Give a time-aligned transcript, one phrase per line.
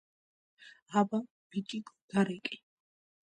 [1.01, 1.19] -აბა,
[1.51, 2.59] ბიჭიკო, დარეკე!